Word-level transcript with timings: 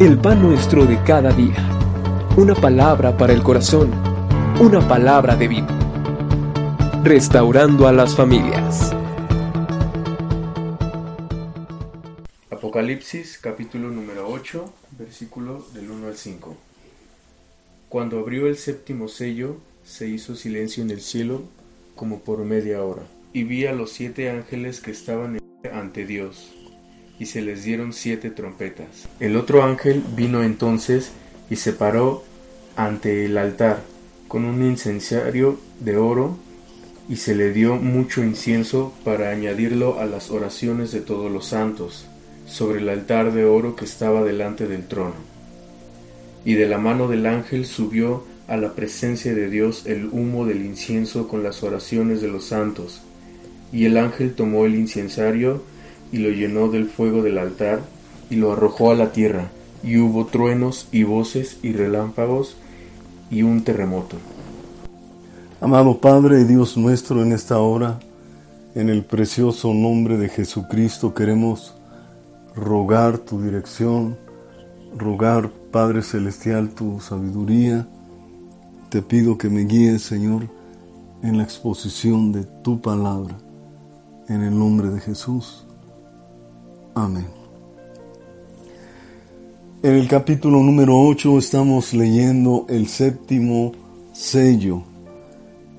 el 0.00 0.18
pan 0.18 0.42
nuestro 0.42 0.86
de 0.86 1.00
cada 1.04 1.30
día. 1.30 1.68
Una 2.36 2.54
palabra 2.56 3.16
para 3.16 3.32
el 3.32 3.44
corazón, 3.44 3.92
una 4.60 4.86
palabra 4.88 5.36
de 5.36 5.46
vida. 5.46 5.68
Restaurando 7.04 7.86
a 7.86 7.92
las 7.92 8.16
familias. 8.16 8.92
Apocalipsis 12.50 13.38
capítulo 13.38 13.88
número 13.88 14.28
8, 14.28 14.74
versículo 14.98 15.64
del 15.72 15.88
1 15.88 16.08
al 16.08 16.16
5. 16.16 16.56
Cuando 17.88 18.18
abrió 18.18 18.48
el 18.48 18.56
séptimo 18.56 19.06
sello, 19.06 19.58
se 19.84 20.08
hizo 20.08 20.34
silencio 20.34 20.82
en 20.82 20.90
el 20.90 21.02
cielo 21.02 21.42
como 21.94 22.18
por 22.18 22.40
media 22.40 22.82
hora, 22.82 23.04
y 23.32 23.44
vi 23.44 23.66
a 23.66 23.72
los 23.72 23.92
siete 23.92 24.28
ángeles 24.28 24.80
que 24.80 24.90
estaban 24.90 25.38
ante 25.72 26.04
Dios 26.04 26.53
y 27.18 27.26
se 27.26 27.42
les 27.42 27.64
dieron 27.64 27.92
siete 27.92 28.30
trompetas. 28.30 29.08
El 29.20 29.36
otro 29.36 29.62
ángel 29.62 30.02
vino 30.16 30.42
entonces 30.42 31.12
y 31.50 31.56
se 31.56 31.72
paró 31.72 32.24
ante 32.76 33.24
el 33.24 33.38
altar 33.38 33.82
con 34.28 34.44
un 34.44 34.62
incensario 34.64 35.58
de 35.80 35.96
oro 35.96 36.36
y 37.08 37.16
se 37.16 37.34
le 37.34 37.52
dio 37.52 37.76
mucho 37.76 38.24
incienso 38.24 38.92
para 39.04 39.30
añadirlo 39.30 40.00
a 40.00 40.06
las 40.06 40.30
oraciones 40.30 40.90
de 40.90 41.00
todos 41.00 41.30
los 41.30 41.46
santos 41.46 42.06
sobre 42.46 42.80
el 42.80 42.88
altar 42.88 43.32
de 43.32 43.44
oro 43.44 43.76
que 43.76 43.84
estaba 43.84 44.22
delante 44.22 44.66
del 44.66 44.86
trono. 44.86 45.14
Y 46.44 46.54
de 46.54 46.66
la 46.66 46.78
mano 46.78 47.08
del 47.08 47.26
ángel 47.26 47.66
subió 47.66 48.24
a 48.48 48.56
la 48.56 48.74
presencia 48.74 49.34
de 49.34 49.48
Dios 49.48 49.86
el 49.86 50.06
humo 50.06 50.44
del 50.46 50.64
incienso 50.64 51.28
con 51.28 51.42
las 51.42 51.62
oraciones 51.62 52.20
de 52.20 52.28
los 52.28 52.44
santos. 52.46 53.00
Y 53.72 53.86
el 53.86 53.96
ángel 53.96 54.34
tomó 54.34 54.66
el 54.66 54.74
incensario 54.74 55.62
y 56.12 56.18
lo 56.18 56.30
llenó 56.30 56.68
del 56.68 56.88
fuego 56.88 57.22
del 57.22 57.38
altar 57.38 57.80
y 58.30 58.36
lo 58.36 58.52
arrojó 58.52 58.90
a 58.90 58.94
la 58.94 59.12
tierra, 59.12 59.50
y 59.82 59.98
hubo 59.98 60.26
truenos 60.26 60.88
y 60.92 61.02
voces 61.02 61.58
y 61.62 61.72
relámpagos 61.72 62.56
y 63.30 63.42
un 63.42 63.62
terremoto. 63.62 64.16
Amado 65.60 65.98
Padre 65.98 66.40
y 66.40 66.44
Dios 66.44 66.76
nuestro, 66.76 67.22
en 67.22 67.32
esta 67.32 67.58
hora, 67.58 67.98
en 68.74 68.90
el 68.90 69.04
precioso 69.04 69.72
nombre 69.72 70.18
de 70.18 70.28
Jesucristo, 70.28 71.14
queremos 71.14 71.74
rogar 72.54 73.18
tu 73.18 73.40
dirección, 73.40 74.16
rogar, 74.96 75.50
Padre 75.70 76.02
Celestial, 76.02 76.70
tu 76.70 77.00
sabiduría. 77.00 77.86
Te 78.90 79.02
pido 79.02 79.36
que 79.38 79.48
me 79.48 79.62
guíes, 79.62 80.02
Señor, 80.02 80.48
en 81.22 81.38
la 81.38 81.44
exposición 81.44 82.30
de 82.30 82.44
tu 82.62 82.80
palabra, 82.80 83.36
en 84.28 84.42
el 84.42 84.56
nombre 84.56 84.90
de 84.90 85.00
Jesús. 85.00 85.63
Amén. 86.94 87.26
En 89.82 89.94
el 89.96 90.06
capítulo 90.06 90.62
número 90.62 90.96
8 90.96 91.38
estamos 91.38 91.92
leyendo 91.92 92.66
el 92.68 92.86
séptimo 92.86 93.72
sello. 94.12 94.84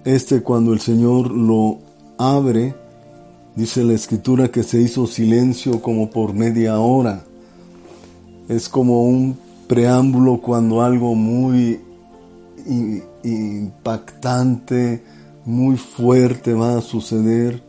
Este 0.03 0.43
cuando 0.43 0.73
el 0.73 0.81
Señor 0.81 1.31
lo 1.31 1.77
abre, 2.17 2.75
dice 3.55 3.83
la 3.85 3.93
escritura 3.93 4.51
que 4.51 4.63
se 4.63 4.81
hizo 4.81 5.07
silencio 5.07 5.81
como 5.81 6.09
por 6.09 6.33
media 6.33 6.79
hora. 6.79 7.23
Es 8.49 8.67
como 8.67 9.05
un 9.05 9.37
preámbulo 9.67 10.41
cuando 10.41 10.81
algo 10.81 11.15
muy 11.15 11.79
impactante, 13.23 15.01
muy 15.45 15.77
fuerte 15.77 16.53
va 16.53 16.77
a 16.77 16.81
suceder 16.81 17.64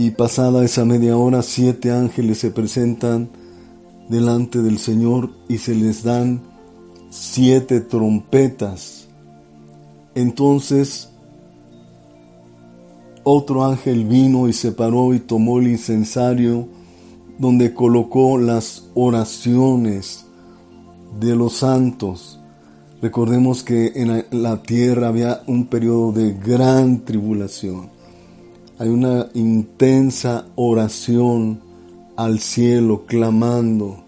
y 0.00 0.12
pasada 0.12 0.64
esa 0.64 0.84
media 0.84 1.16
hora, 1.16 1.42
siete 1.42 1.90
ángeles 1.90 2.38
se 2.38 2.52
presentan 2.52 3.28
delante 4.08 4.62
del 4.62 4.78
Señor 4.78 5.30
y 5.48 5.58
se 5.58 5.74
les 5.74 6.04
dan 6.04 6.40
siete 7.10 7.80
trompetas. 7.80 9.08
Entonces 10.14 11.08
otro 13.24 13.64
ángel 13.64 14.04
vino 14.04 14.48
y 14.48 14.52
se 14.52 14.70
paró 14.70 15.14
y 15.14 15.18
tomó 15.18 15.58
el 15.58 15.66
incensario 15.66 16.68
donde 17.36 17.74
colocó 17.74 18.38
las 18.38 18.84
oraciones 18.94 20.26
de 21.18 21.34
los 21.34 21.54
santos. 21.54 22.38
Recordemos 23.02 23.64
que 23.64 23.94
en 23.96 24.24
la 24.30 24.62
tierra 24.62 25.08
había 25.08 25.42
un 25.48 25.66
periodo 25.66 26.12
de 26.12 26.34
gran 26.34 27.00
tribulación 27.00 27.97
hay 28.78 28.88
una 28.88 29.28
intensa 29.34 30.46
oración 30.54 31.60
al 32.16 32.38
cielo 32.38 33.06
clamando. 33.06 34.04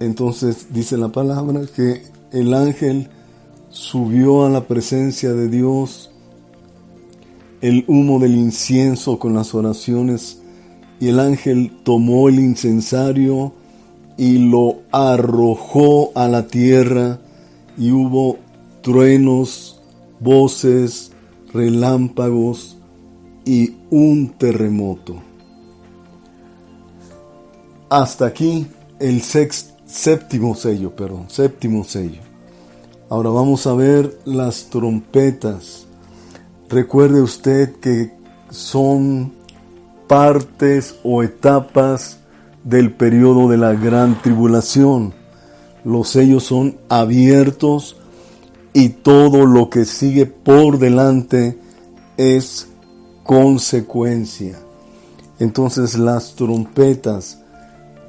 Entonces 0.00 0.68
dice 0.72 0.96
la 0.96 1.08
palabra 1.08 1.60
que 1.76 2.02
el 2.32 2.54
ángel 2.54 3.08
subió 3.68 4.46
a 4.46 4.50
la 4.50 4.66
presencia 4.66 5.34
de 5.34 5.48
Dios, 5.48 6.10
el 7.60 7.84
humo 7.86 8.18
del 8.18 8.34
incienso 8.34 9.18
con 9.18 9.34
las 9.34 9.54
oraciones, 9.54 10.40
y 10.98 11.08
el 11.08 11.20
ángel 11.20 11.72
tomó 11.82 12.30
el 12.30 12.38
incensario 12.38 13.52
y 14.16 14.38
lo 14.38 14.78
arrojó 14.90 16.12
a 16.14 16.28
la 16.28 16.46
tierra, 16.46 17.20
y 17.76 17.90
hubo 17.90 18.38
truenos, 18.80 19.80
voces, 20.18 21.12
relámpagos, 21.52 22.79
y 23.44 23.76
un 23.90 24.34
terremoto. 24.38 25.16
Hasta 27.88 28.26
aquí 28.26 28.66
el 28.98 29.22
séptimo 29.22 30.54
sello, 30.54 30.94
perdón, 30.94 31.26
séptimo 31.28 31.84
sello. 31.84 32.20
Ahora 33.08 33.30
vamos 33.30 33.66
a 33.66 33.74
ver 33.74 34.18
las 34.24 34.70
trompetas. 34.70 35.86
Recuerde 36.68 37.20
usted 37.20 37.74
que 37.80 38.12
son 38.50 39.32
partes 40.06 40.96
o 41.02 41.22
etapas 41.24 42.18
del 42.62 42.92
periodo 42.92 43.48
de 43.48 43.56
la 43.56 43.72
gran 43.72 44.22
tribulación. 44.22 45.14
Los 45.84 46.10
sellos 46.10 46.44
son 46.44 46.76
abiertos 46.88 47.96
y 48.72 48.90
todo 48.90 49.46
lo 49.46 49.70
que 49.70 49.84
sigue 49.84 50.26
por 50.26 50.78
delante 50.78 51.58
es 52.16 52.69
consecuencia. 53.30 54.58
Entonces 55.38 55.96
las 55.96 56.34
trompetas, 56.34 57.40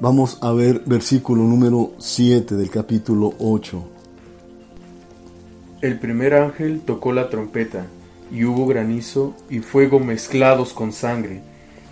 vamos 0.00 0.36
a 0.40 0.50
ver 0.50 0.82
versículo 0.84 1.44
número 1.44 1.92
7 1.98 2.56
del 2.56 2.68
capítulo 2.70 3.32
8. 3.38 3.84
El 5.80 6.00
primer 6.00 6.34
ángel 6.34 6.80
tocó 6.80 7.12
la 7.12 7.30
trompeta, 7.30 7.86
y 8.32 8.44
hubo 8.46 8.66
granizo 8.66 9.32
y 9.48 9.60
fuego 9.60 10.00
mezclados 10.00 10.72
con 10.72 10.90
sangre, 10.90 11.40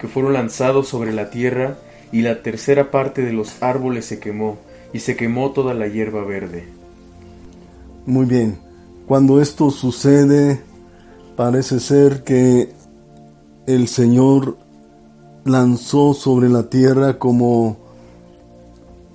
que 0.01 0.09
fueron 0.09 0.33
lanzados 0.33 0.89
sobre 0.89 1.13
la 1.13 1.31
tierra, 1.31 1.79
y 2.11 2.23
la 2.23 2.43
tercera 2.43 2.91
parte 2.91 3.23
de 3.23 3.33
los 3.33 3.63
árboles 3.63 4.07
se 4.07 4.19
quemó, 4.19 4.59
y 4.93 4.99
se 4.99 5.15
quemó 5.15 5.53
toda 5.53 5.73
la 5.73 5.87
hierba 5.87 6.25
verde. 6.25 6.65
Muy 8.07 8.27
bien, 8.27 8.59
cuando 9.07 9.41
esto 9.41 9.71
sucede, 9.71 10.61
parece 11.37 11.79
ser 11.79 12.25
que 12.25 12.80
el 13.75 13.87
Señor 13.87 14.59
lanzó 15.45 16.13
sobre 16.13 16.49
la 16.49 16.69
tierra 16.69 17.19
como, 17.19 17.77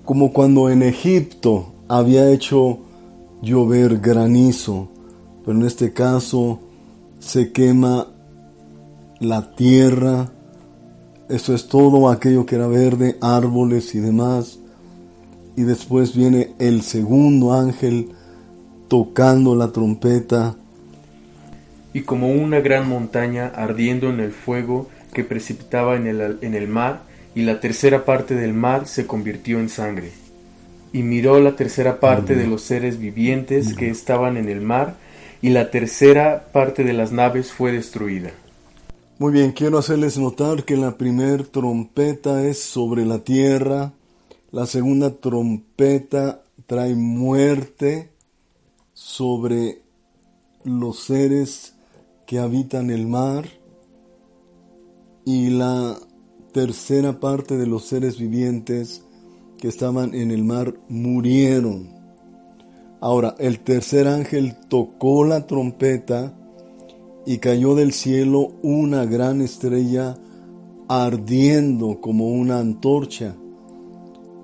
como 0.05 0.31
cuando 0.31 0.69
en 0.69 0.81
Egipto 0.81 1.73
había 1.88 2.31
hecho 2.31 2.79
llover 3.41 3.99
granizo, 3.99 4.88
pero 5.43 5.57
en 5.57 5.66
este 5.66 5.93
caso 5.93 6.59
se 7.19 7.51
quema 7.51 8.07
la 9.19 9.55
tierra, 9.55 10.31
eso 11.28 11.53
es 11.53 11.67
todo 11.67 12.09
aquello 12.09 12.46
que 12.46 12.55
era 12.55 12.67
verde, 12.67 13.17
árboles 13.22 13.93
y 13.93 13.99
demás, 13.99 14.59
y 15.57 15.63
después 15.63 16.16
viene 16.16 16.53
el 16.59 16.81
segundo 16.81 17.53
ángel 17.53 18.11
tocando 18.87 19.55
la 19.55 19.72
trompeta, 19.72 20.55
y 21.95 22.01
como 22.01 22.29
una 22.29 22.59
gran 22.59 22.89
montaña 22.89 23.53
ardiendo 23.55 24.09
en 24.09 24.19
el 24.19 24.33
fuego 24.33 24.89
que 25.13 25.23
precipitaba 25.23 25.95
en 25.95 26.07
el, 26.07 26.39
en 26.41 26.53
el 26.53 26.67
mar, 26.67 27.03
y 27.33 27.43
la 27.43 27.61
tercera 27.61 28.03
parte 28.03 28.35
del 28.35 28.53
mar 28.53 28.85
se 28.85 29.07
convirtió 29.07 29.61
en 29.61 29.69
sangre. 29.69 30.11
Y 30.91 31.03
miró 31.03 31.39
la 31.39 31.55
tercera 31.55 32.01
parte 32.01 32.35
de 32.35 32.47
los 32.47 32.63
seres 32.63 32.99
vivientes 32.99 33.73
que 33.75 33.89
estaban 33.89 34.35
en 34.35 34.49
el 34.49 34.59
mar, 34.59 34.97
y 35.41 35.51
la 35.51 35.71
tercera 35.71 36.47
parte 36.51 36.83
de 36.83 36.91
las 36.91 37.13
naves 37.13 37.53
fue 37.53 37.71
destruida. 37.71 38.31
Muy 39.17 39.31
bien, 39.31 39.53
quiero 39.53 39.77
hacerles 39.77 40.17
notar 40.17 40.65
que 40.65 40.75
la 40.75 40.97
primera 40.97 41.45
trompeta 41.45 42.45
es 42.45 42.61
sobre 42.61 43.05
la 43.05 43.19
tierra, 43.19 43.93
la 44.51 44.65
segunda 44.65 45.11
trompeta 45.15 46.41
trae 46.67 46.93
muerte 46.93 48.09
sobre 48.93 49.79
los 50.65 50.99
seres 50.99 51.74
que 52.25 52.39
habitan 52.39 52.89
el 52.89 53.07
mar 53.07 53.45
y 55.25 55.49
la 55.49 55.97
tercera 56.51 57.19
parte 57.19 57.57
de 57.57 57.67
los 57.67 57.85
seres 57.85 58.17
vivientes 58.17 59.03
que 59.57 59.67
estaban 59.67 60.13
en 60.13 60.31
el 60.31 60.43
mar 60.43 60.75
murieron. 60.87 61.89
Ahora, 63.01 63.35
el 63.39 63.59
tercer 63.59 64.07
ángel 64.07 64.55
tocó 64.69 65.25
la 65.25 65.45
trompeta 65.47 66.33
y 67.25 67.39
cayó 67.39 67.75
del 67.75 67.91
cielo 67.91 68.53
una 68.61 69.05
gran 69.05 69.41
estrella 69.41 70.17
ardiendo 70.87 71.99
como 71.99 72.29
una 72.29 72.59
antorcha 72.59 73.35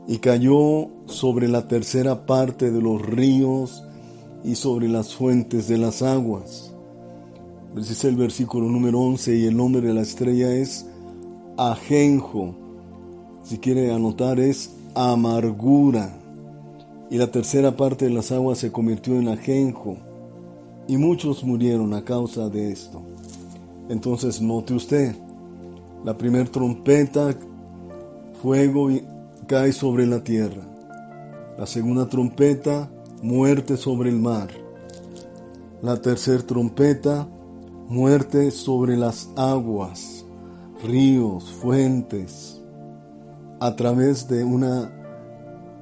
y 0.07 0.17
cayó 0.17 0.89
sobre 1.05 1.47
la 1.47 1.67
tercera 1.67 2.25
parte 2.25 2.71
de 2.71 2.81
los 2.81 3.01
ríos 3.01 3.83
y 4.43 4.55
sobre 4.55 4.87
las 4.87 5.13
fuentes 5.13 5.67
de 5.67 5.77
las 5.77 6.01
aguas. 6.01 6.70
Es 7.77 8.03
el 8.03 8.17
versículo 8.17 8.67
número 8.67 8.99
11 8.99 9.37
y 9.37 9.45
el 9.45 9.55
nombre 9.55 9.81
de 9.81 9.93
la 9.93 10.01
estrella 10.01 10.53
es 10.53 10.85
Ajenjo. 11.57 12.53
Si 13.43 13.59
quiere 13.59 13.93
anotar 13.93 14.41
es 14.41 14.75
amargura. 14.93 16.17
Y 17.09 17.17
la 17.17 17.31
tercera 17.31 17.75
parte 17.75 18.05
de 18.05 18.11
las 18.11 18.31
aguas 18.33 18.57
se 18.57 18.73
convirtió 18.73 19.19
en 19.19 19.29
ajenjo. 19.29 19.97
Y 20.87 20.97
muchos 20.97 21.43
murieron 21.43 21.93
a 21.93 22.03
causa 22.03 22.49
de 22.49 22.71
esto. 22.71 23.01
Entonces 23.89 24.41
note 24.41 24.73
usted, 24.73 25.15
la 26.03 26.17
primera 26.17 26.45
trompeta, 26.45 27.35
fuego 28.41 28.89
cae 29.47 29.71
sobre 29.71 30.05
la 30.07 30.23
tierra. 30.23 30.61
La 31.57 31.65
segunda 31.65 32.07
trompeta, 32.07 32.89
muerte 33.21 33.77
sobre 33.77 34.09
el 34.09 34.17
mar. 34.17 34.49
La 35.81 36.01
tercera 36.01 36.41
trompeta, 36.45 37.27
muerte 37.91 38.51
sobre 38.51 38.95
las 38.95 39.29
aguas, 39.35 40.25
ríos, 40.81 41.51
fuentes, 41.51 42.61
a 43.59 43.75
través 43.75 44.29
de 44.29 44.45
una 44.45 44.89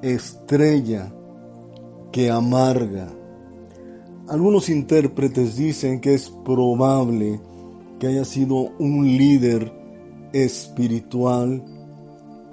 estrella 0.02 1.12
que 2.10 2.28
amarga. 2.28 3.06
Algunos 4.28 4.68
intérpretes 4.70 5.56
dicen 5.56 6.00
que 6.00 6.14
es 6.14 6.30
probable 6.44 7.40
que 8.00 8.08
haya 8.08 8.24
sido 8.24 8.56
un 8.80 9.06
líder 9.06 9.72
espiritual 10.32 11.62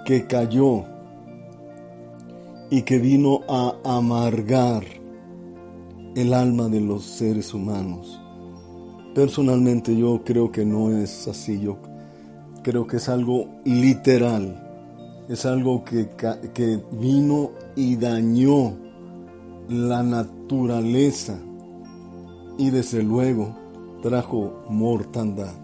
que 0.05 0.27
cayó 0.27 0.83
y 2.69 2.83
que 2.83 2.99
vino 2.99 3.41
a 3.49 3.73
amargar 3.83 4.83
el 6.15 6.35
alma 6.35 6.67
de 6.67 6.79
los 6.79 7.05
seres 7.05 7.55
humanos. 7.55 8.21
Personalmente 9.17 9.97
yo 9.97 10.21
creo 10.23 10.51
que 10.51 10.63
no 10.63 10.91
es 10.91 11.27
así, 11.27 11.59
yo 11.59 11.77
creo 12.61 12.85
que 12.85 12.97
es 12.97 13.09
algo 13.09 13.47
literal, 13.65 15.25
es 15.27 15.43
algo 15.47 15.83
que, 15.83 16.09
que 16.53 16.79
vino 16.91 17.49
y 17.75 17.95
dañó 17.95 18.75
la 19.69 20.03
naturaleza 20.03 21.35
y 22.59 22.69
desde 22.69 23.01
luego 23.01 23.55
trajo 24.03 24.63
mortandad. 24.69 25.55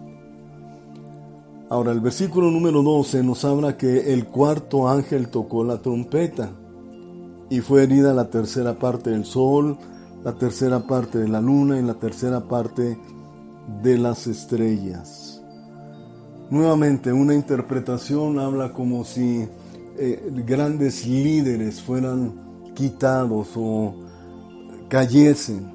Ahora 1.70 1.92
el 1.92 2.00
versículo 2.00 2.50
número 2.50 2.82
12 2.82 3.22
nos 3.22 3.44
habla 3.44 3.76
que 3.76 4.12
el 4.12 4.26
cuarto 4.26 4.88
ángel 4.88 5.28
tocó 5.28 5.62
la 5.62 5.80
trompeta 5.80 6.50
y 7.50 7.60
fue 7.60 7.84
herida 7.84 8.14
la 8.14 8.30
tercera 8.30 8.80
parte 8.80 9.10
del 9.10 9.24
sol, 9.24 9.78
la 10.24 10.32
tercera 10.32 10.88
parte 10.88 11.18
de 11.18 11.28
la 11.28 11.40
luna 11.40 11.78
y 11.78 11.82
la 11.84 11.94
tercera 11.94 12.48
parte 12.48 12.98
de 13.82 13.98
las 13.98 14.26
estrellas. 14.26 15.42
Nuevamente, 16.50 17.12
una 17.12 17.34
interpretación 17.34 18.38
habla 18.38 18.72
como 18.72 19.04
si 19.04 19.48
eh, 19.98 20.30
grandes 20.46 21.06
líderes 21.06 21.80
fueran 21.80 22.72
quitados 22.74 23.48
o 23.56 23.94
cayesen. 24.88 25.72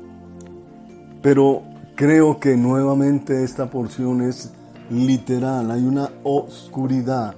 Pero 1.21 1.63
creo 1.95 2.39
que 2.39 2.55
nuevamente 2.55 3.43
esta 3.43 3.69
porción 3.69 4.21
es 4.21 4.51
literal, 4.89 5.71
hay 5.71 5.83
una 5.83 6.09
oscuridad. 6.23 7.35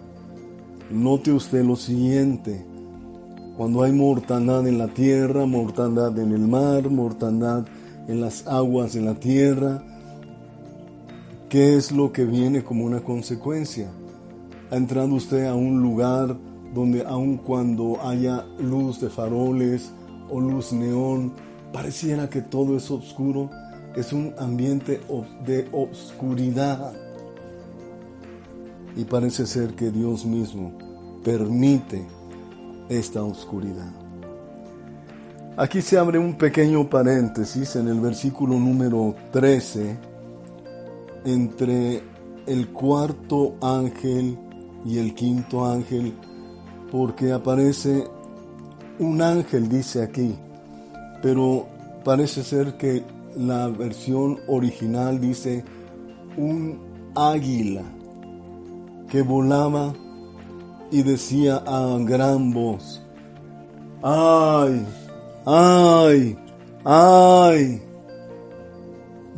Note 0.89 1.31
usted 1.31 1.63
lo 1.63 1.75
siguiente, 1.75 2.65
cuando 3.57 3.83
hay 3.83 3.91
mortandad 3.91 4.67
en 4.67 4.77
la 4.77 4.87
tierra, 4.87 5.45
mortandad 5.45 6.17
en 6.19 6.31
el 6.31 6.47
mar, 6.47 6.89
mortandad 6.89 7.65
en 8.07 8.21
las 8.21 8.45
aguas 8.47 8.93
de 8.93 9.01
la 9.01 9.15
tierra, 9.15 9.83
¿qué 11.51 11.75
es 11.75 11.91
lo 11.91 12.13
que 12.13 12.23
viene 12.23 12.63
como 12.63 12.85
una 12.85 13.01
consecuencia? 13.01 13.91
Ha 14.71 14.77
entrado 14.77 15.15
usted 15.15 15.47
a 15.47 15.53
un 15.53 15.81
lugar 15.81 16.37
donde 16.73 17.03
aun 17.05 17.35
cuando 17.35 18.01
haya 18.01 18.45
luz 18.57 19.01
de 19.01 19.09
faroles 19.09 19.91
o 20.29 20.39
luz 20.39 20.71
neón, 20.71 21.33
pareciera 21.73 22.29
que 22.29 22.41
todo 22.41 22.77
es 22.77 22.89
oscuro, 22.89 23.49
es 23.97 24.13
un 24.13 24.33
ambiente 24.39 25.01
de 25.45 25.67
oscuridad. 25.73 26.93
Y 28.95 29.03
parece 29.03 29.45
ser 29.45 29.75
que 29.75 29.91
Dios 29.91 30.25
mismo 30.25 30.71
permite 31.21 32.07
esta 32.87 33.23
oscuridad. 33.23 33.91
Aquí 35.57 35.81
se 35.81 35.97
abre 35.97 36.17
un 36.17 36.37
pequeño 36.37 36.89
paréntesis 36.89 37.75
en 37.75 37.89
el 37.89 37.99
versículo 37.99 38.57
número 38.57 39.15
13 39.33 40.10
entre 41.25 42.03
el 42.47 42.69
cuarto 42.69 43.55
ángel 43.61 44.37
y 44.85 44.97
el 44.97 45.13
quinto 45.13 45.65
ángel, 45.65 46.13
porque 46.91 47.31
aparece 47.31 48.05
un 48.99 49.21
ángel, 49.21 49.69
dice 49.69 50.03
aquí, 50.03 50.35
pero 51.21 51.67
parece 52.03 52.43
ser 52.43 52.77
que 52.77 53.03
la 53.35 53.67
versión 53.67 54.39
original 54.47 55.19
dice 55.19 55.63
un 56.37 56.79
águila 57.15 57.83
que 59.09 59.21
volaba 59.21 59.93
y 60.91 61.03
decía 61.03 61.57
a 61.65 61.97
gran 61.99 62.51
voz, 62.51 63.01
ay, 64.01 64.85
ay, 65.45 66.37
ay, 66.83 67.81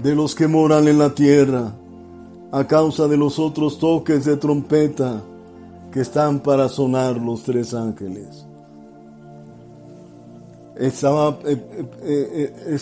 de 0.01 0.15
los 0.15 0.35
que 0.35 0.47
moran 0.47 0.87
en 0.87 0.97
la 0.97 1.13
tierra, 1.13 1.73
a 2.51 2.67
causa 2.67 3.07
de 3.07 3.17
los 3.17 3.39
otros 3.39 3.79
toques 3.79 4.25
de 4.25 4.37
trompeta 4.37 5.21
que 5.91 6.01
están 6.01 6.39
para 6.39 6.69
sonar 6.69 7.17
los 7.17 7.43
tres 7.43 7.73
ángeles. 7.73 8.45
Estaba 10.75 11.39
eh, 11.45 11.57
eh, 12.03 12.53
eh, 12.67 12.77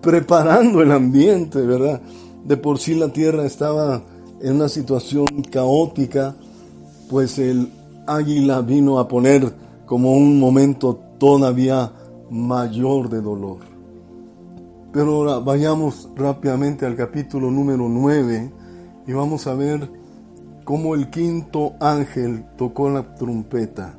preparando 0.00 0.82
el 0.82 0.90
ambiente, 0.90 1.60
¿verdad? 1.60 2.00
De 2.44 2.56
por 2.56 2.78
sí 2.78 2.94
la 2.94 3.08
tierra 3.08 3.46
estaba 3.46 4.02
en 4.40 4.56
una 4.56 4.68
situación 4.68 5.26
caótica, 5.50 6.34
pues 7.08 7.38
el 7.38 7.70
águila 8.06 8.60
vino 8.60 8.98
a 8.98 9.08
poner 9.08 9.52
como 9.86 10.12
un 10.12 10.38
momento 10.38 10.98
todavía 11.18 11.90
mayor 12.30 13.08
de 13.08 13.20
dolor. 13.20 13.73
Pero 14.94 15.16
ahora 15.16 15.38
vayamos 15.40 16.08
rápidamente 16.14 16.86
al 16.86 16.94
capítulo 16.94 17.50
número 17.50 17.88
9 17.88 18.52
y 19.08 19.12
vamos 19.12 19.48
a 19.48 19.54
ver 19.54 19.90
cómo 20.62 20.94
el 20.94 21.10
quinto 21.10 21.74
ángel 21.80 22.44
tocó 22.56 22.88
la 22.88 23.16
trompeta. 23.16 23.98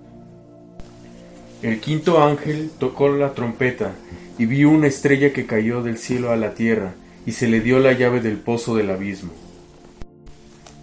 El 1.61 1.81
quinto 1.81 2.23
ángel 2.23 2.71
tocó 2.79 3.09
la 3.09 3.33
trompeta 3.33 3.91
y 4.37 4.45
vio 4.45 4.69
una 4.69 4.87
estrella 4.87 5.33
que 5.33 5.45
cayó 5.45 5.83
del 5.83 5.97
cielo 5.97 6.31
a 6.31 6.37
la 6.37 6.53
tierra 6.53 6.93
y 7.25 7.33
se 7.33 7.49
le 7.49 7.59
dio 7.59 7.79
la 7.79 7.91
llave 7.91 8.21
del 8.21 8.37
pozo 8.37 8.77
del 8.77 8.89
abismo. 8.89 9.33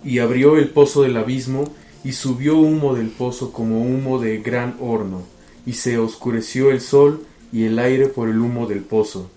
Y 0.04 0.19
abrió 0.19 0.59
el 0.59 0.69
pozo 0.69 1.04
del 1.04 1.16
abismo 1.16 1.64
y 2.04 2.12
subió 2.12 2.59
humo 2.59 2.95
del 2.95 3.09
pozo 3.09 3.50
como 3.50 3.81
humo 3.81 4.19
de 4.19 4.37
gran 4.38 4.76
horno, 4.78 5.23
y 5.64 5.73
se 5.73 5.97
oscureció 5.97 6.71
el 6.71 6.83
sol 6.83 7.25
y 7.50 7.64
el 7.64 7.78
aire 7.78 8.09
por 8.09 8.28
el 8.28 8.40
humo 8.40 8.66
del 8.66 8.81
pozo. 8.81 9.31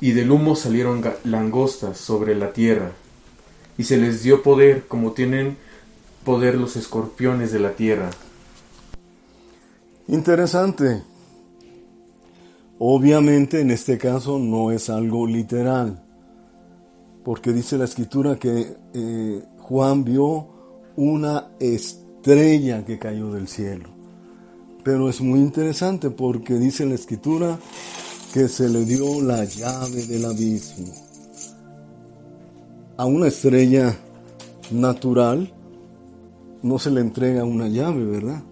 Y 0.00 0.12
del 0.12 0.30
humo 0.30 0.56
salieron 0.56 1.02
langostas 1.24 1.98
sobre 1.98 2.34
la 2.34 2.52
tierra, 2.52 2.92
y 3.78 3.84
se 3.84 3.96
les 3.96 4.22
dio 4.22 4.42
poder 4.42 4.86
como 4.86 5.12
tienen 5.12 5.56
poder 6.24 6.56
los 6.56 6.76
escorpiones 6.76 7.52
de 7.52 7.60
la 7.60 7.72
tierra. 7.72 8.10
Interesante. 10.08 11.02
Obviamente 12.78 13.60
en 13.60 13.70
este 13.70 13.96
caso 13.96 14.38
no 14.38 14.70
es 14.70 14.90
algo 14.90 15.26
literal, 15.26 16.02
porque 17.24 17.52
dice 17.52 17.78
la 17.78 17.84
escritura 17.86 18.36
que 18.36 18.76
eh, 18.92 19.42
Juan 19.58 20.04
vio 20.04 20.48
una 20.96 21.48
estrella 21.58 22.84
que 22.84 22.98
cayó 22.98 23.32
del 23.32 23.48
cielo. 23.48 23.88
Pero 24.84 25.08
es 25.08 25.20
muy 25.20 25.40
interesante 25.40 26.10
porque 26.10 26.54
dice 26.54 26.86
la 26.86 26.94
escritura 26.94 27.58
que 28.36 28.48
se 28.48 28.68
le 28.68 28.84
dio 28.84 29.22
la 29.22 29.46
llave 29.46 30.04
del 30.06 30.26
abismo. 30.26 30.92
A 32.98 33.06
una 33.06 33.28
estrella 33.28 33.96
natural 34.70 35.50
no 36.62 36.78
se 36.78 36.90
le 36.90 37.00
entrega 37.00 37.44
una 37.44 37.66
llave, 37.68 38.04
¿verdad? 38.04 38.42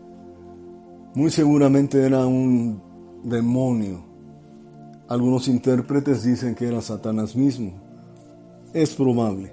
Muy 1.14 1.30
seguramente 1.30 2.00
era 2.00 2.24
un 2.24 2.80
demonio. 3.24 4.02
Algunos 5.06 5.48
intérpretes 5.48 6.24
dicen 6.24 6.54
que 6.54 6.66
era 6.66 6.80
Satanás 6.80 7.36
mismo. 7.36 7.74
Es 8.72 8.94
probable. 8.94 9.52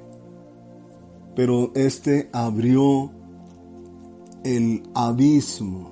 Pero 1.35 1.73
este 1.75 2.29
abrió 2.31 3.11
el 4.45 4.81
abismo. 4.93 5.91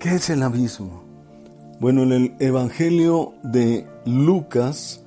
¿Qué 0.00 0.14
es 0.14 0.30
el 0.30 0.42
abismo? 0.42 1.05
Bueno, 1.78 2.04
en 2.04 2.12
el 2.12 2.34
Evangelio 2.38 3.34
de 3.42 3.86
Lucas, 4.06 5.02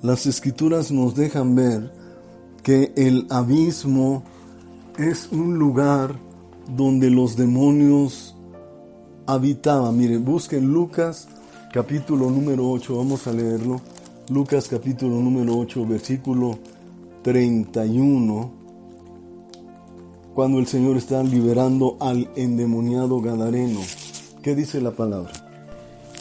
las 0.00 0.26
escrituras 0.26 0.92
nos 0.92 1.16
dejan 1.16 1.56
ver 1.56 1.92
que 2.62 2.92
el 2.94 3.26
abismo 3.30 4.22
es 4.96 5.28
un 5.32 5.58
lugar 5.58 6.14
donde 6.76 7.10
los 7.10 7.36
demonios 7.36 8.36
habitaban. 9.26 9.96
Miren, 9.96 10.24
busquen 10.24 10.72
Lucas 10.72 11.26
capítulo 11.72 12.30
número 12.30 12.70
8, 12.70 12.96
vamos 12.96 13.26
a 13.26 13.32
leerlo. 13.32 13.80
Lucas 14.28 14.68
capítulo 14.68 15.16
número 15.16 15.58
8, 15.58 15.84
versículo 15.84 16.58
31, 17.22 18.52
cuando 20.32 20.60
el 20.60 20.68
Señor 20.68 20.96
está 20.96 21.24
liberando 21.24 21.96
al 21.98 22.30
endemoniado 22.36 23.20
Gadareno. 23.20 23.80
¿Qué 24.42 24.54
dice 24.54 24.80
la 24.80 24.92
palabra? 24.92 25.43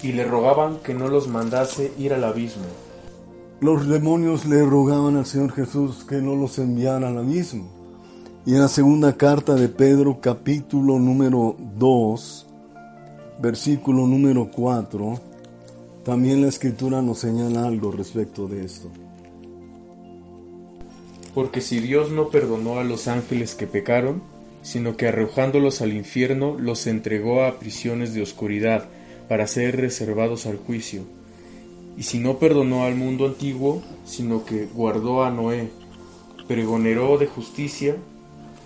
Y 0.03 0.11
le 0.11 0.25
rogaban 0.25 0.77
que 0.83 0.93
no 0.93 1.07
los 1.07 1.27
mandase 1.27 1.91
ir 1.97 2.13
al 2.13 2.23
abismo. 2.25 2.65
Los 3.61 3.87
demonios 3.87 4.45
le 4.45 4.63
rogaban 4.63 5.15
al 5.15 5.25
Señor 5.25 5.53
Jesús 5.53 6.03
que 6.03 6.17
no 6.17 6.35
los 6.35 6.59
enviara 6.59 7.07
al 7.07 7.17
abismo. 7.17 7.69
Y 8.45 8.53
en 8.55 8.61
la 8.61 8.67
segunda 8.67 9.15
carta 9.15 9.55
de 9.55 9.69
Pedro, 9.69 10.19
capítulo 10.19 10.99
número 10.99 11.55
2, 11.79 12.45
versículo 13.41 14.05
número 14.05 14.49
4, 14.53 15.19
también 16.03 16.41
la 16.41 16.49
escritura 16.49 17.01
nos 17.01 17.19
señala 17.19 17.65
algo 17.65 17.89
respecto 17.91 18.47
de 18.47 18.65
esto. 18.65 18.89
Porque 21.33 21.61
si 21.61 21.79
Dios 21.79 22.11
no 22.11 22.27
perdonó 22.27 22.79
a 22.79 22.83
los 22.83 23.07
ángeles 23.07 23.55
que 23.55 23.65
pecaron, 23.65 24.21
sino 24.61 24.97
que 24.97 25.07
arrojándolos 25.07 25.81
al 25.81 25.93
infierno 25.93 26.57
los 26.59 26.85
entregó 26.85 27.43
a 27.43 27.59
prisiones 27.59 28.13
de 28.13 28.21
oscuridad 28.21 28.89
para 29.27 29.47
ser 29.47 29.77
reservados 29.77 30.45
al 30.45 30.57
juicio. 30.57 31.03
Y 31.97 32.03
si 32.03 32.19
no 32.19 32.39
perdonó 32.39 32.83
al 32.83 32.95
mundo 32.95 33.25
antiguo, 33.25 33.81
sino 34.05 34.45
que 34.45 34.65
guardó 34.65 35.23
a 35.23 35.31
Noé, 35.31 35.69
pregoneró 36.47 37.17
de 37.17 37.27
justicia 37.27 37.95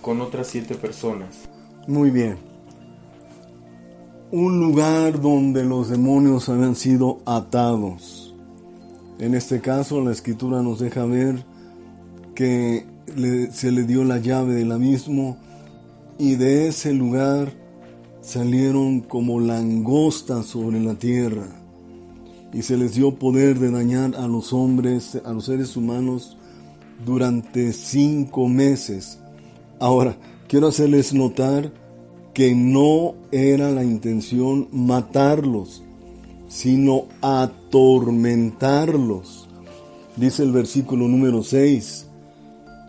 con 0.02 0.22
otras 0.22 0.48
siete 0.48 0.76
personas. 0.76 1.48
Muy 1.88 2.10
bien. 2.10 2.38
Un 4.32 4.60
lugar 4.60 5.22
donde 5.22 5.64
los 5.64 5.90
demonios 5.90 6.50
habían 6.50 6.76
sido 6.76 7.20
atados. 7.26 8.36
En 9.20 9.34
este 9.34 9.62
caso 9.62 10.02
la 10.02 10.12
escritura 10.12 10.62
nos 10.62 10.80
deja 10.80 11.06
ver 11.06 11.44
que 12.36 12.86
se 13.52 13.72
le 13.72 13.84
dio 13.84 14.04
la 14.04 14.20
llave 14.20 14.54
del 14.54 14.72
abismo 14.72 15.38
y 16.20 16.36
de 16.36 16.68
ese 16.68 16.94
lugar 16.94 17.54
salieron 18.22 19.02
como 19.02 19.40
langostas 19.40 20.48
sobre 20.48 20.80
la 20.80 20.96
tierra 20.96 21.48
y 22.54 22.62
se 22.62 22.78
les 22.78 22.94
dio 22.96 23.16
poder 23.16 23.60
de 23.60 23.72
dañar 23.72 24.16
a 24.16 24.26
los 24.28 24.54
hombres, 24.54 25.20
a 25.24 25.34
los 25.34 25.46
seres 25.46 25.76
humanos 25.78 26.38
durante 27.06 27.72
cinco 27.74 28.48
meses. 28.48 29.20
Ahora, 29.80 30.16
quiero 30.48 30.68
hacerles 30.68 31.14
notar 31.14 31.72
que 32.34 32.56
no 32.56 33.14
era 33.32 33.70
la 33.72 33.84
intención 33.84 34.68
matarlos, 34.72 35.84
sino 36.48 37.08
atormentarlos. 37.22 39.48
Dice 40.16 40.44
el 40.44 40.52
versículo 40.52 41.08
número 41.08 41.42
6. 41.44 42.06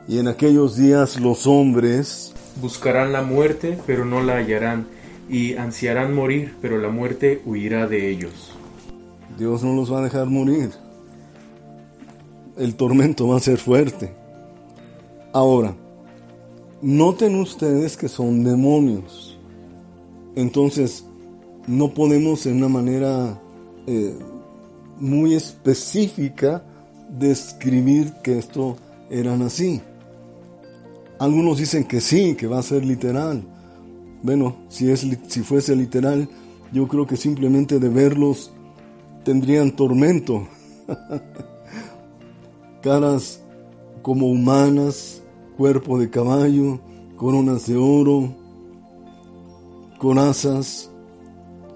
Y 0.06 0.18
en 0.18 0.28
aquellos 0.28 0.76
días 0.76 1.18
los 1.20 1.46
hombres 1.46 2.34
buscarán 2.60 3.12
la 3.12 3.22
muerte, 3.22 3.78
pero 3.86 4.04
no 4.04 4.22
la 4.22 4.36
hallarán, 4.36 4.86
y 5.28 5.54
ansiarán 5.54 6.14
morir, 6.14 6.56
pero 6.60 6.78
la 6.78 6.88
muerte 6.88 7.42
huirá 7.44 7.86
de 7.86 8.10
ellos. 8.10 8.52
Dios 9.38 9.62
no 9.62 9.74
los 9.74 9.92
va 9.92 10.00
a 10.00 10.02
dejar 10.02 10.26
morir. 10.26 10.70
El 12.56 12.74
tormento 12.74 13.28
va 13.28 13.36
a 13.36 13.40
ser 13.40 13.58
fuerte. 13.58 14.12
Ahora, 15.32 15.74
noten 16.82 17.36
ustedes 17.36 17.96
que 17.96 18.08
son 18.08 18.42
demonios. 18.42 19.38
Entonces, 20.34 21.04
no 21.66 21.92
podemos 21.92 22.46
en 22.46 22.56
una 22.56 22.68
manera 22.68 23.40
eh, 23.86 24.16
muy 24.98 25.34
específica 25.34 26.64
describir 27.10 28.12
que 28.22 28.38
esto 28.38 28.76
eran 29.10 29.42
así. 29.42 29.80
Algunos 31.18 31.58
dicen 31.58 31.84
que 31.84 32.00
sí, 32.00 32.34
que 32.34 32.46
va 32.46 32.58
a 32.58 32.62
ser 32.62 32.84
literal. 32.84 33.42
Bueno, 34.22 34.56
si, 34.68 34.90
es, 34.90 35.06
si 35.28 35.40
fuese 35.42 35.76
literal, 35.76 36.28
yo 36.72 36.88
creo 36.88 37.06
que 37.06 37.16
simplemente 37.16 37.78
de 37.78 37.88
verlos 37.88 38.52
tendrían 39.24 39.70
tormento. 39.72 40.48
Caras 42.82 43.42
como 44.02 44.26
humanas, 44.26 45.22
cuerpo 45.56 45.98
de 45.98 46.10
caballo, 46.10 46.80
coronas 47.16 47.66
de 47.66 47.76
oro, 47.76 48.34
corazas, 49.98 50.90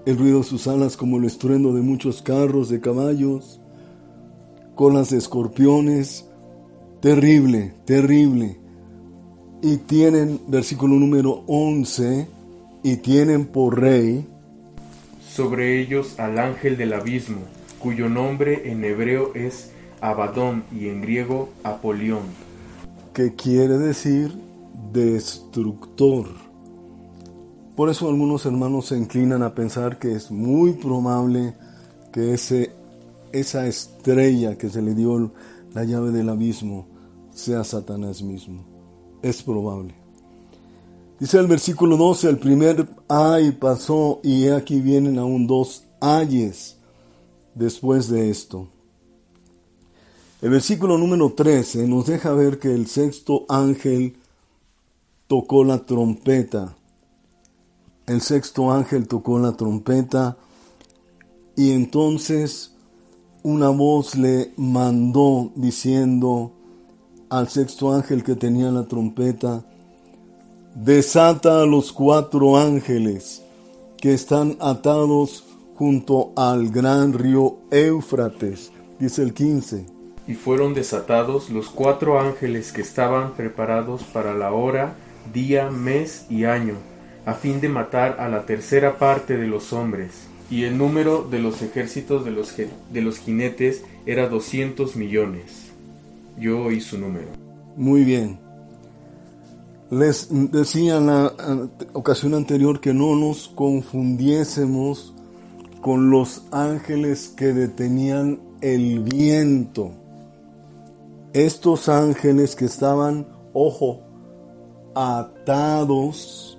el 0.05 0.17
ruido 0.17 0.39
de 0.39 0.43
sus 0.43 0.67
alas 0.67 0.97
como 0.97 1.17
el 1.17 1.25
estruendo 1.25 1.73
de 1.73 1.81
muchos 1.81 2.21
carros 2.21 2.69
de 2.69 2.81
caballos, 2.81 3.61
colas 4.75 5.11
de 5.11 5.17
escorpiones, 5.17 6.25
terrible, 6.99 7.73
terrible 7.85 8.63
y 9.63 9.77
tienen, 9.77 10.41
versículo 10.47 10.95
número 10.95 11.43
11, 11.47 12.27
y 12.83 12.97
tienen 12.97 13.45
por 13.45 13.79
rey 13.79 14.27
sobre 15.33 15.81
ellos 15.81 16.19
al 16.19 16.37
ángel 16.37 16.77
del 16.77 16.93
abismo, 16.93 17.39
cuyo 17.79 18.07
nombre 18.07 18.69
en 18.71 18.83
hebreo 18.83 19.33
es 19.33 19.71
Abadón 19.99 20.63
y 20.71 20.89
en 20.89 21.01
griego 21.01 21.49
Apolión. 21.63 22.21
Que 23.13 23.33
quiere 23.33 23.77
decir 23.79 24.37
destructor. 24.91 26.27
Por 27.75 27.89
eso 27.89 28.09
algunos 28.09 28.45
hermanos 28.45 28.87
se 28.87 28.97
inclinan 28.97 29.41
a 29.41 29.55
pensar 29.55 29.97
que 29.97 30.13
es 30.13 30.29
muy 30.29 30.73
probable 30.73 31.55
que 32.11 32.33
ese, 32.33 32.71
esa 33.31 33.65
estrella 33.65 34.57
que 34.57 34.69
se 34.69 34.83
le 34.83 34.93
dio 34.93 35.31
la 35.73 35.83
llave 35.83 36.11
del 36.11 36.29
abismo 36.29 36.85
sea 37.31 37.63
Satanás 37.63 38.21
mismo 38.21 38.63
es 39.23 39.41
probable. 39.41 40.02
Dice 41.23 41.37
el 41.39 41.47
versículo 41.47 41.95
12, 41.95 42.31
el 42.31 42.37
primer 42.37 42.85
ay 43.07 43.53
pasó 43.53 44.19
y 44.23 44.49
aquí 44.49 44.81
vienen 44.81 45.17
aún 45.17 45.47
dos 45.47 45.85
ayes 46.01 46.75
después 47.55 48.09
de 48.09 48.29
esto. 48.29 48.67
El 50.41 50.49
versículo 50.49 50.97
número 50.97 51.31
13 51.31 51.87
nos 51.87 52.07
deja 52.07 52.33
ver 52.33 52.59
que 52.59 52.73
el 52.73 52.87
sexto 52.87 53.45
ángel 53.47 54.17
tocó 55.27 55.63
la 55.63 55.85
trompeta. 55.85 56.75
El 58.05 58.19
sexto 58.19 58.73
ángel 58.73 59.07
tocó 59.07 59.39
la 59.39 59.53
trompeta 59.53 60.35
y 61.55 61.71
entonces 61.71 62.75
una 63.43 63.69
voz 63.69 64.15
le 64.15 64.51
mandó 64.57 65.53
diciendo, 65.55 66.51
al 67.29 67.47
sexto 67.47 67.93
ángel 67.93 68.25
que 68.25 68.35
tenía 68.35 68.71
la 68.71 68.83
trompeta, 68.87 69.63
desata 70.75 71.61
a 71.61 71.65
los 71.65 71.93
cuatro 71.93 72.57
ángeles 72.57 73.43
que 73.97 74.13
están 74.13 74.57
atados 74.59 75.45
junto 75.75 76.33
al 76.35 76.69
gran 76.69 77.13
río 77.13 77.57
Éufrates, 77.71 78.71
dice 78.99 79.21
el 79.23 79.33
15. 79.33 79.85
Y 80.27 80.33
fueron 80.33 80.73
desatados 80.73 81.49
los 81.49 81.69
cuatro 81.69 82.19
ángeles 82.19 82.71
que 82.71 82.81
estaban 82.81 83.33
preparados 83.33 84.03
para 84.03 84.33
la 84.33 84.51
hora, 84.51 84.95
día, 85.33 85.69
mes 85.69 86.25
y 86.29 86.45
año, 86.45 86.75
a 87.25 87.33
fin 87.33 87.61
de 87.61 87.69
matar 87.69 88.17
a 88.19 88.27
la 88.29 88.45
tercera 88.45 88.97
parte 88.97 89.37
de 89.37 89.47
los 89.47 89.73
hombres. 89.73 90.27
Y 90.49 90.63
el 90.63 90.77
número 90.77 91.23
de 91.29 91.39
los 91.39 91.61
ejércitos 91.61 92.25
de 92.25 92.31
los, 92.31 92.55
de 92.55 93.01
los 93.01 93.17
jinetes 93.19 93.83
era 94.05 94.27
doscientos 94.27 94.95
millones. 94.95 95.71
Yo 96.37 96.63
oí 96.63 96.81
su 96.81 96.97
número. 96.97 97.27
Muy 97.75 98.03
bien. 98.03 98.42
Les 99.93 100.27
decía 100.51 100.97
en 100.97 101.05
la 101.05 101.31
ocasión 101.93 102.33
anterior 102.33 102.81
que 102.81 102.95
no 102.95 103.15
nos 103.15 103.47
confundiésemos 103.49 105.13
con 105.81 106.09
los 106.09 106.45
ángeles 106.49 107.27
que 107.27 107.53
detenían 107.53 108.39
el 108.61 109.01
viento. 109.01 109.91
Estos 111.33 111.89
ángeles 111.89 112.55
que 112.55 112.65
estaban, 112.65 113.27
ojo, 113.53 113.99
atados, 114.95 116.57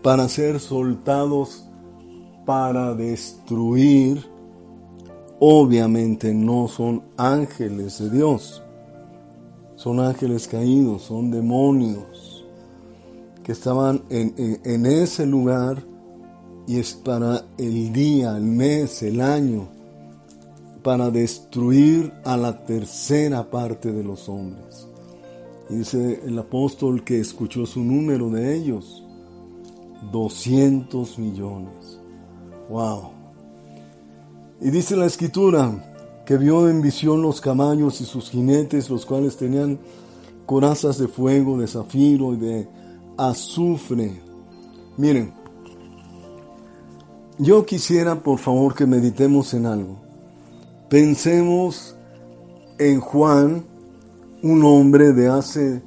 para 0.00 0.28
ser 0.28 0.60
soltados 0.60 1.64
para 2.46 2.94
destruir, 2.94 4.24
obviamente 5.40 6.32
no 6.32 6.68
son 6.68 7.02
ángeles 7.16 7.98
de 7.98 8.10
Dios. 8.10 8.62
Son 9.74 9.98
ángeles 9.98 10.46
caídos, 10.46 11.02
son 11.02 11.32
demonios 11.32 12.27
que 13.48 13.52
estaban 13.52 14.02
en, 14.10 14.60
en 14.62 14.84
ese 14.84 15.24
lugar 15.24 15.82
y 16.66 16.78
es 16.78 16.92
para 16.92 17.46
el 17.56 17.94
día, 17.94 18.36
el 18.36 18.42
mes, 18.42 19.02
el 19.02 19.22
año, 19.22 19.68
para 20.82 21.10
destruir 21.10 22.12
a 22.26 22.36
la 22.36 22.66
tercera 22.66 23.48
parte 23.50 23.90
de 23.90 24.04
los 24.04 24.28
hombres. 24.28 24.86
Y 25.70 25.76
dice 25.76 26.20
el 26.26 26.38
apóstol 26.38 27.02
que 27.04 27.20
escuchó 27.20 27.64
su 27.64 27.82
número 27.82 28.28
de 28.28 28.54
ellos, 28.54 29.02
200 30.12 31.18
millones. 31.18 31.98
¡Wow! 32.68 33.12
Y 34.60 34.68
dice 34.68 34.94
la 34.94 35.06
escritura 35.06 36.22
que 36.26 36.36
vio 36.36 36.68
en 36.68 36.82
visión 36.82 37.22
los 37.22 37.40
caballos 37.40 38.02
y 38.02 38.04
sus 38.04 38.28
jinetes, 38.28 38.90
los 38.90 39.06
cuales 39.06 39.38
tenían 39.38 39.78
corazas 40.44 40.98
de 40.98 41.08
fuego, 41.08 41.56
de 41.58 41.66
zafiro 41.66 42.34
y 42.34 42.36
de 42.36 42.77
azufre. 43.18 44.12
Miren, 44.96 45.32
yo 47.38 47.66
quisiera 47.66 48.22
por 48.22 48.38
favor 48.38 48.74
que 48.74 48.86
meditemos 48.86 49.52
en 49.52 49.66
algo. 49.66 49.96
Pensemos 50.88 51.96
en 52.78 53.00
Juan, 53.00 53.64
un 54.42 54.64
hombre 54.64 55.12
de 55.12 55.28
hace 55.28 55.82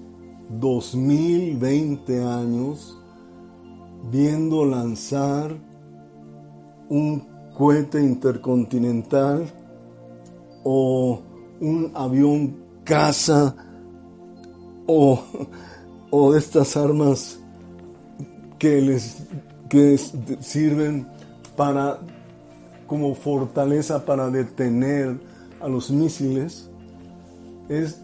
2020 0.50 2.24
años, 2.24 2.98
viendo 4.12 4.66
lanzar 4.66 5.56
un 6.90 7.26
cohete 7.58 8.02
intercontinental 8.02 9.50
o 10.64 11.22
un 11.62 11.92
avión 11.94 12.58
caza 12.84 13.56
o, 14.88 15.24
o 16.12 16.36
estas 16.36 16.78
armas 16.78 17.40
que 18.60 18.80
les 18.82 19.24
que 19.70 19.98
sirven 20.42 21.08
para 21.56 22.00
como 22.86 23.16
fortaleza 23.16 24.06
para 24.06 24.30
detener 24.30 25.20
a 25.60 25.68
los 25.68 25.90
misiles 25.90 26.70
es, 27.70 28.02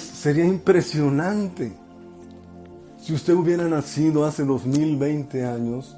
sería 0.00 0.44
impresionante 0.44 1.72
si 2.98 3.12
usted 3.12 3.34
hubiera 3.34 3.68
nacido 3.68 4.24
hace 4.24 4.44
2020 4.44 5.44
años 5.44 5.96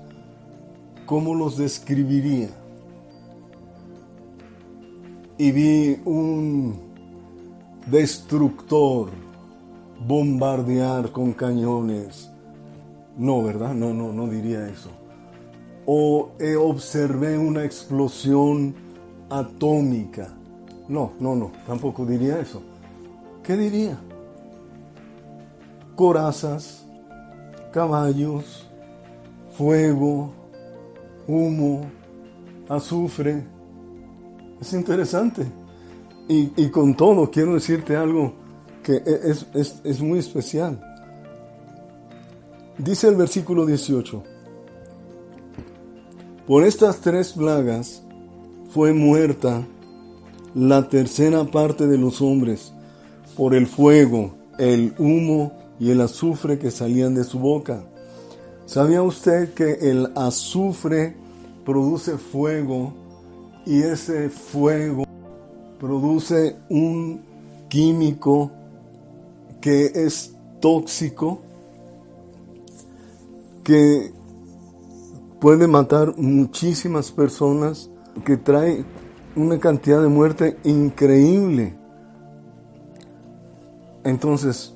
¿cómo 1.09 1.35
los 1.35 1.57
describiría? 1.57 2.51
Y 5.39 5.53
vi 5.53 6.01
un 6.05 6.79
destructor 7.87 9.09
bombardear 10.07 11.13
con 11.13 11.33
cañones. 11.33 12.31
No, 13.17 13.43
¿verdad? 13.43 13.75
No, 13.75 13.93
no, 13.93 14.13
no 14.13 14.27
diría 14.27 14.69
eso. 14.69 14.91
O 15.87 16.31
observé 16.61 17.39
una 17.39 17.65
explosión 17.65 18.75
atómica. 19.31 20.29
No, 20.89 21.13
no, 21.19 21.35
no, 21.35 21.53
tampoco 21.67 22.07
diría 22.07 22.41
eso. 22.41 22.63
¿Qué 23.43 23.57
diría? 23.57 23.99
Corazas, 25.97 26.87
caballos, 27.73 28.67
fuego, 29.57 30.33
humo, 31.27 31.83
azufre. 32.69 33.45
Es 34.61 34.73
interesante. 34.73 35.47
Y, 36.29 36.69
con 36.69 36.95
todo, 36.95 37.31
quiero 37.31 37.55
decirte 37.55 37.97
algo 37.97 38.35
e, 38.97 39.31
es, 39.55 39.81
es 39.85 40.01
muy 40.01 40.19
especial. 40.19 40.81
Dice 42.79 43.09
el 43.09 43.17
versículo 43.17 43.67
18, 43.67 44.23
por 46.47 46.65
estas 46.65 47.01
tres 47.01 47.33
plagas 47.33 48.03
fue 48.71 48.93
muerta 48.93 49.67
la 50.55 50.89
tercera 50.89 51.45
parte 51.45 51.87
de 51.87 51.99
los 51.99 52.23
hombres 52.23 52.73
por 53.37 53.55
el 53.55 53.67
fuego, 53.67 54.35
el 54.59 54.95
humo 54.99 55.53
y 55.79 55.91
el 55.91 56.01
azufre 56.01 56.59
que 56.59 56.71
salían 56.71 57.15
de 57.15 57.25
su 57.25 57.39
boca. 57.39 57.85
¿Sabía 58.67 59.03
usted 59.03 59.55
que 59.55 59.91
el 59.91 60.11
azufre 60.15 61.17
produce 61.65 62.17
fuego 62.17 62.95
y 63.67 63.83
ese 63.83 64.29
fuego 64.31 65.05
produce 65.79 66.57
un 66.69 67.23
químico 67.69 68.51
que 69.69 69.93
es 70.07 70.35
tóxico, 70.61 71.43
que 73.63 74.15
puede 75.43 75.67
matar 75.67 76.17
muchísimas 76.17 77.13
personas, 77.13 77.91
que 78.25 78.39
trae 78.39 78.83
una 79.37 79.61
cantidad 79.61 80.01
de 80.01 80.09
muerte 80.09 80.57
increíble. 80.65 81.75
Entonces, 84.05 84.73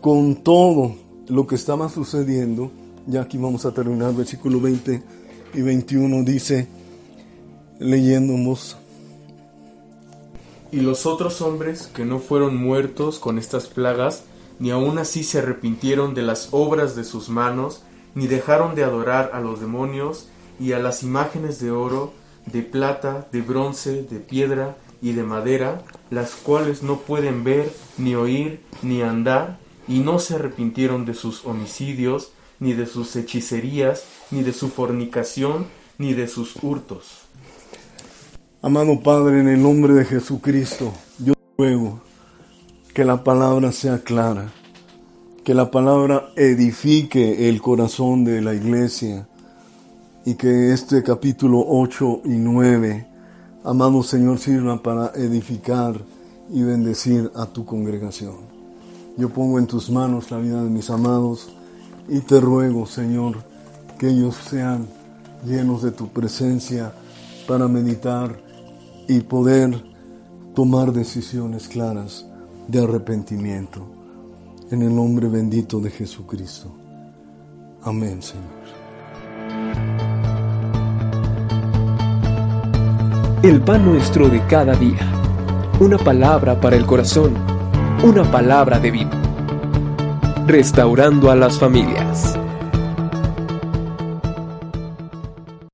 con 0.00 0.36
todo 0.36 0.94
lo 1.28 1.46
que 1.46 1.56
estaba 1.56 1.90
sucediendo, 1.90 2.70
ya 3.06 3.20
aquí 3.20 3.36
vamos 3.36 3.66
a 3.66 3.74
terminar, 3.74 4.14
versículo 4.14 4.62
20 4.62 5.02
y 5.52 5.60
21 5.60 6.24
dice, 6.24 6.68
leyendo 7.78 8.32
Y 10.74 10.80
los 10.80 11.06
otros 11.06 11.40
hombres 11.40 11.86
que 11.86 12.04
no 12.04 12.18
fueron 12.18 12.56
muertos 12.56 13.20
con 13.20 13.38
estas 13.38 13.68
plagas, 13.68 14.24
ni 14.58 14.72
aun 14.72 14.98
así 14.98 15.22
se 15.22 15.38
arrepintieron 15.38 16.14
de 16.14 16.22
las 16.22 16.48
obras 16.50 16.96
de 16.96 17.04
sus 17.04 17.28
manos, 17.28 17.84
ni 18.16 18.26
dejaron 18.26 18.74
de 18.74 18.82
adorar 18.82 19.30
a 19.34 19.40
los 19.40 19.60
demonios 19.60 20.26
y 20.58 20.72
a 20.72 20.80
las 20.80 21.04
imágenes 21.04 21.60
de 21.60 21.70
oro, 21.70 22.12
de 22.46 22.62
plata, 22.62 23.28
de 23.30 23.40
bronce, 23.40 24.02
de 24.02 24.18
piedra 24.18 24.76
y 25.00 25.12
de 25.12 25.22
madera, 25.22 25.84
las 26.10 26.34
cuales 26.34 26.82
no 26.82 26.98
pueden 26.98 27.44
ver, 27.44 27.72
ni 27.96 28.16
oír, 28.16 28.60
ni 28.82 29.00
andar, 29.00 29.60
y 29.86 30.00
no 30.00 30.18
se 30.18 30.34
arrepintieron 30.34 31.04
de 31.04 31.14
sus 31.14 31.46
homicidios, 31.46 32.32
ni 32.58 32.72
de 32.72 32.86
sus 32.86 33.14
hechicerías, 33.14 34.06
ni 34.32 34.42
de 34.42 34.52
su 34.52 34.70
fornicación, 34.70 35.68
ni 35.98 36.14
de 36.14 36.26
sus 36.26 36.56
hurtos. 36.64 37.23
Amado 38.64 38.98
Padre, 38.98 39.40
en 39.40 39.48
el 39.48 39.62
nombre 39.62 39.92
de 39.92 40.06
Jesucristo, 40.06 40.90
yo 41.18 41.34
ruego 41.58 42.00
que 42.94 43.04
la 43.04 43.22
palabra 43.22 43.72
sea 43.72 43.98
clara, 43.98 44.54
que 45.44 45.52
la 45.52 45.70
palabra 45.70 46.30
edifique 46.34 47.50
el 47.50 47.60
corazón 47.60 48.24
de 48.24 48.40
la 48.40 48.54
iglesia 48.54 49.28
y 50.24 50.36
que 50.36 50.72
este 50.72 51.02
capítulo 51.02 51.62
8 51.62 52.22
y 52.24 52.38
9, 52.38 53.06
amado 53.64 54.02
Señor, 54.02 54.38
sirva 54.38 54.82
para 54.82 55.12
edificar 55.14 56.00
y 56.50 56.62
bendecir 56.62 57.30
a 57.34 57.44
tu 57.44 57.66
congregación. 57.66 58.36
Yo 59.18 59.28
pongo 59.28 59.58
en 59.58 59.66
tus 59.66 59.90
manos 59.90 60.30
la 60.30 60.38
vida 60.38 60.64
de 60.64 60.70
mis 60.70 60.88
amados 60.88 61.54
y 62.08 62.20
te 62.20 62.40
ruego, 62.40 62.86
Señor, 62.86 63.44
que 63.98 64.08
ellos 64.08 64.36
sean 64.36 64.86
llenos 65.44 65.82
de 65.82 65.90
tu 65.90 66.08
presencia 66.08 66.94
para 67.46 67.68
meditar 67.68 68.42
y 69.08 69.20
poder 69.20 69.84
tomar 70.54 70.92
decisiones 70.92 71.68
claras 71.68 72.26
de 72.68 72.82
arrepentimiento. 72.82 73.86
En 74.70 74.82
el 74.82 74.94
nombre 74.94 75.28
bendito 75.28 75.80
de 75.80 75.90
Jesucristo. 75.90 76.72
Amén, 77.82 78.22
Señor. 78.22 78.44
El 83.42 83.60
pan 83.60 83.84
nuestro 83.84 84.28
de 84.28 84.44
cada 84.46 84.74
día. 84.74 85.12
Una 85.80 85.98
palabra 85.98 86.60
para 86.60 86.76
el 86.76 86.86
corazón 86.86 87.34
una 88.04 88.22
palabra 88.22 88.78
de 88.78 88.90
vida. 88.90 89.10
Restaurando 90.46 91.30
a 91.30 91.34
las 91.34 91.58
familias. 91.58 92.33